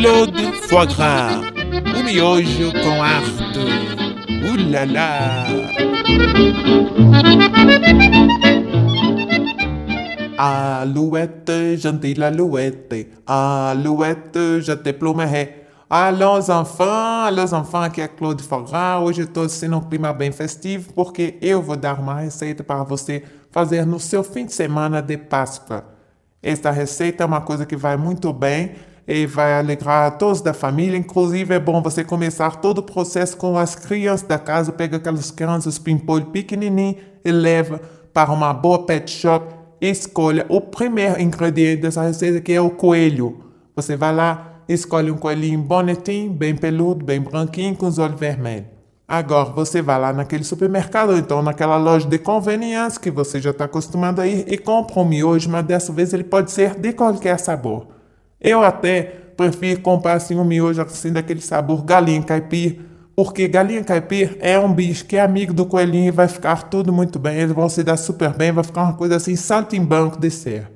[0.00, 1.42] Claude Foie Gras,
[1.98, 3.58] o miojo com arte.
[4.92, 5.44] Lá!
[10.38, 15.64] Alouette, gentille alouette, alouette, je te plumerai.
[15.90, 19.00] Alô, enfants, alô, enfants, aqui é Claude Fogra.
[19.00, 23.24] Hoje estou sendo um clima bem festivo porque eu vou dar uma receita para você
[23.50, 25.84] fazer no seu fim de semana de Páscoa.
[26.40, 28.76] Esta receita é uma coisa que vai muito bem
[29.08, 30.98] e vai alegrar a todos da família.
[30.98, 34.70] Inclusive, é bom você começar todo o processo com as crianças da casa.
[34.70, 37.80] Pega aquelas crianças pimpolho pequenininho e leva
[38.12, 39.46] para uma boa pet shop.
[39.80, 43.40] Escolha o primeiro ingrediente dessa receita, que é o coelho.
[43.74, 48.66] Você vai lá, escolhe um coelhinho bonitinho, bem peludo, bem branquinho, com os olhos vermelhos.
[49.06, 53.50] Agora você vai lá naquele supermercado, ou então naquela loja de conveniência que você já
[53.50, 56.92] está acostumado a ir e compra um miojo, mas dessa vez ele pode ser de
[56.92, 57.97] qualquer sabor.
[58.40, 59.02] Eu até
[59.36, 62.76] prefiro comprar assim um miojo assim daquele sabor galinha caipira,
[63.16, 66.92] porque galinha caipira é um bicho que é amigo do coelhinho e vai ficar tudo
[66.92, 70.30] muito bem, eles vão se dar super bem, vai ficar uma coisa assim saltimbanco de
[70.30, 70.70] ser.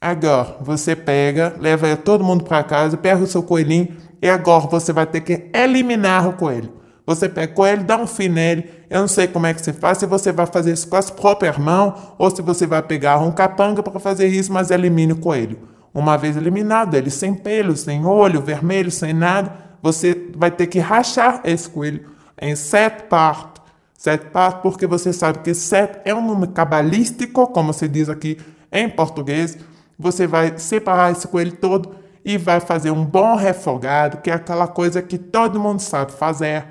[0.00, 3.88] Agora, você pega, leva todo mundo para casa, pega o seu coelhinho
[4.20, 6.72] e agora você vai ter que eliminar o coelho.
[7.06, 8.68] Você pega o coelho, dá um fim nele.
[8.88, 11.10] Eu não sei como é que você faz, se você vai fazer isso com as
[11.10, 15.18] próprias mãos ou se você vai pegar um capanga para fazer isso, mas elimine o
[15.18, 15.71] coelho.
[15.94, 20.78] Uma vez eliminado, ele sem pelo, sem olho, vermelho, sem nada, você vai ter que
[20.78, 23.62] rachar esse coelho em sete partes.
[23.96, 28.38] Sete partes, porque você sabe que sete é um número cabalístico, como se diz aqui
[28.72, 29.58] em português
[30.02, 34.66] você vai separar esse coelho todo e vai fazer um bom refogado, que é aquela
[34.66, 36.64] coisa que todo mundo sabe fazer,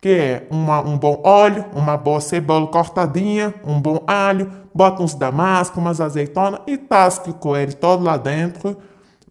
[0.00, 5.14] que é uma, um bom óleo, uma boa cebola cortadinha, um bom alho, bota uns
[5.14, 8.76] damascos, umas azeitonas e tasca o coelho todo lá dentro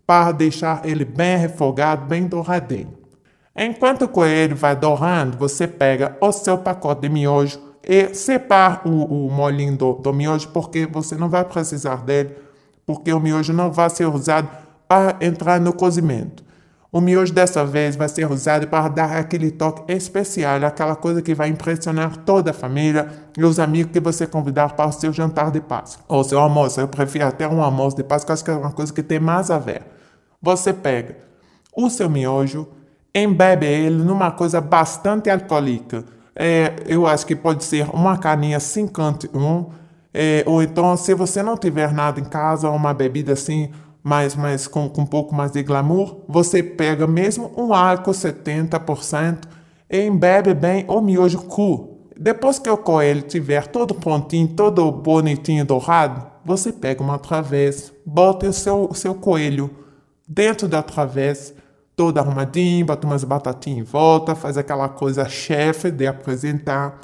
[0.06, 2.94] para deixar ele bem refogado, bem douradinho.
[3.56, 9.28] Enquanto o coelho vai dourando, você pega o seu pacote de miojo e separa o,
[9.28, 12.46] o molinho do, do miojo, porque você não vai precisar dele
[12.86, 14.48] porque o miojo não vai ser usado
[14.88, 16.44] para entrar no cozimento.
[16.96, 21.36] O miojo dessa vez vai ser usado para dar aquele toque especial, aquela coisa que
[21.36, 25.52] vai impressionar toda a família e os amigos que você convidar para o seu jantar
[25.52, 26.06] de Páscoa.
[26.08, 28.94] Ou seu almoço, eu prefiro até um almoço de Páscoa, acho que é uma coisa
[28.94, 29.82] que tem mais a ver.
[30.42, 31.18] Você pega
[31.76, 32.66] o seu miojo,
[33.14, 36.06] embebe ele numa coisa bastante alcoólica.
[36.34, 39.66] É, eu acho que pode ser uma caninha 51
[40.18, 43.70] é, ou então, se você não tiver nada em casa, uma bebida assim,
[44.06, 49.40] mais, mais com, com um pouco mais de glamour, você pega mesmo um álcool 70%
[49.90, 51.98] e embebe bem o miojo cru.
[52.16, 58.48] Depois que o coelho estiver todo prontinho, todo bonitinho dourado, você pega uma travessa, bota
[58.48, 59.72] o seu, o seu coelho
[60.28, 61.56] dentro da travessa,
[61.96, 67.00] todo arrumadinho, bota umas batatinhas em volta, faz aquela coisa chefe de apresentar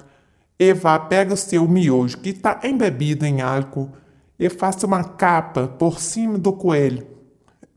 [0.61, 3.89] Eva pega o seu miojo que está embebido em álcool
[4.41, 7.05] e faça uma capa por cima do coelho.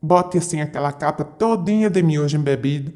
[0.01, 2.91] Bote assim aquela capa todinha de miojo embebido.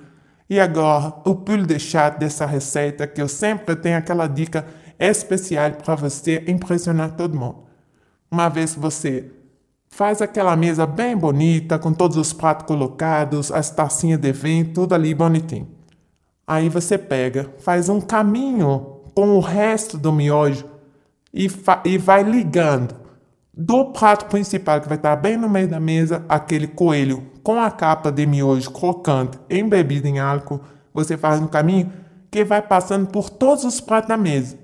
[0.50, 4.66] E agora, o pulo de chato dessa receita que eu sempre tenho aquela dica
[4.98, 7.66] especial para você impressionar todo mundo.
[8.32, 9.32] Uma vez que você
[9.88, 14.96] faz aquela mesa bem bonita, com todos os pratos colocados, as tacinhas de vinho, tudo
[14.96, 15.68] ali bonitinho.
[16.48, 20.66] Aí você pega, faz um caminho com o resto do miojo
[21.32, 21.48] e,
[21.86, 23.09] e vai ligando
[23.62, 27.70] do prato principal, que vai estar bem no meio da mesa, aquele coelho com a
[27.70, 30.62] capa de miojo crocante embebido em álcool,
[30.94, 31.92] você faz um caminho
[32.32, 34.58] que vai passando por todos os pratos da mesa.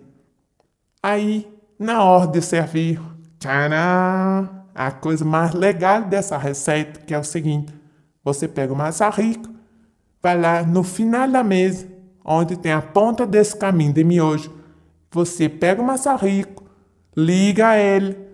[1.04, 1.46] Aí,
[1.78, 3.02] na hora de servir,
[3.38, 7.74] tcharam, a coisa mais legal dessa receita que é o seguinte:
[8.24, 9.50] você pega o maçarico,
[10.24, 11.86] vai lá no final da mesa
[12.24, 14.54] onde tem a ponta desse caminho de miojo,
[15.12, 16.64] você pega o maçarico,
[17.16, 18.25] liga ele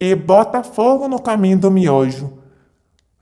[0.00, 2.32] e bota fogo no caminho do miojo.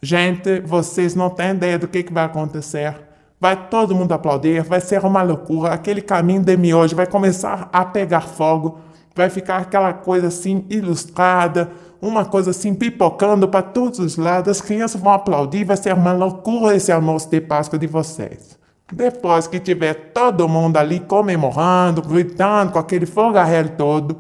[0.01, 2.95] Gente, vocês não têm ideia do que, que vai acontecer.
[3.41, 5.73] Vai todo mundo aplaudir, vai ser uma loucura.
[5.73, 8.79] Aquele caminho de miojo vai começar a pegar fogo,
[9.15, 11.71] vai ficar aquela coisa assim ilustrada,
[12.01, 14.51] uma coisa assim pipocando para todos os lados.
[14.51, 18.57] As crianças vão aplaudir, vai ser uma loucura esse almoço de Páscoa de vocês.
[18.93, 24.17] Depois que tiver todo mundo ali comemorando, gritando com aquele fogarrel todo,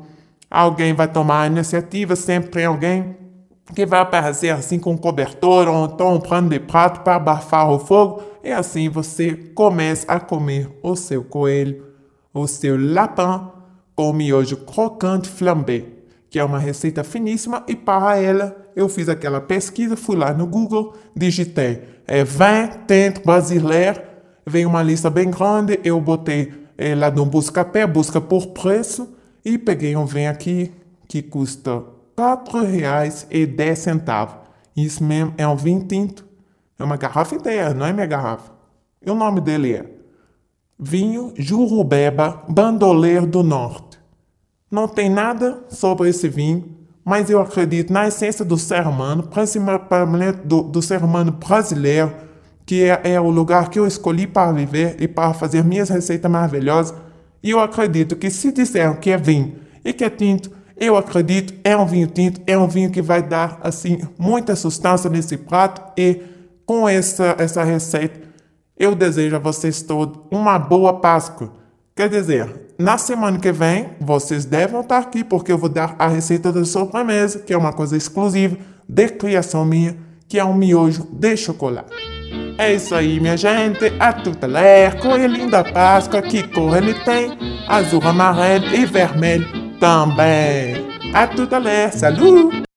[0.50, 3.16] alguém vai tomar a iniciativa, sempre tem alguém
[3.74, 7.70] que vai aparecer assim com um cobertor ou então um pano de prato para abafar
[7.70, 11.84] o fogo e assim você começa a comer o seu coelho,
[12.32, 13.48] o seu lapin
[13.94, 15.84] com miojo crocante flambé,
[16.30, 20.46] que é uma receita finíssima, e para ela eu fiz aquela pesquisa, fui lá no
[20.46, 24.00] Google, digitei é, vin tente brasileiro,
[24.46, 29.14] veio uma lista bem grande, eu botei é, lá no busca-pé, busca por preço,
[29.48, 30.70] e peguei um vinho aqui
[31.06, 31.84] que custa R$
[32.16, 34.28] 4,10.
[34.76, 36.26] Isso mesmo, é um vinho tinto.
[36.78, 38.52] É uma garrafa inteira, não é minha garrafa.
[39.04, 39.86] E o nome dele é
[40.78, 43.98] Vinho Jurubeba Bandoleiro do Norte.
[44.70, 50.40] Não tem nada sobre esse vinho, mas eu acredito na essência do ser humano, principalmente
[50.44, 52.12] do, do ser humano brasileiro,
[52.66, 56.30] que é, é o lugar que eu escolhi para viver e para fazer minhas receitas
[56.30, 56.94] maravilhosas.
[57.42, 61.76] Eu acredito que se disseram que é vinho e que é tinto, eu acredito é
[61.76, 66.22] um vinho tinto, é um vinho que vai dar assim muita substância nesse prato e
[66.64, 68.28] com essa essa receita
[68.78, 71.52] eu desejo a vocês todos uma boa Páscoa.
[71.96, 76.06] Quer dizer, na semana que vem vocês devem estar aqui porque eu vou dar a
[76.06, 78.56] receita da sobremesa, que é uma coisa exclusiva
[78.88, 79.96] de criação minha,
[80.28, 82.17] que é um miojo de chocolate.
[82.58, 83.92] É isso aí, minha gente.
[84.00, 87.38] A tuteleco coelhinho da Páscoa, que cor ele tem?
[87.68, 89.46] Azul, amarelo e vermelho
[89.78, 90.88] também.
[91.14, 92.67] A tuteleco, salut!